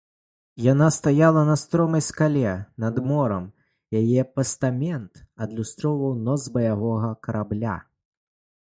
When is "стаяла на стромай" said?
0.95-2.03